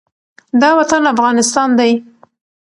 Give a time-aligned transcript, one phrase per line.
[0.61, 1.91] دا وطن افغانستان دی،